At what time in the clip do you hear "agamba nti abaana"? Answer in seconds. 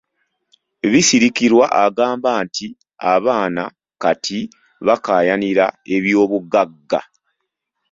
1.83-3.63